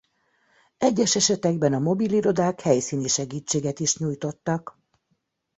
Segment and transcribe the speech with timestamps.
[0.77, 4.79] Egyes esetekben a mobil irodák helyszíni segítséget is nyújtottak.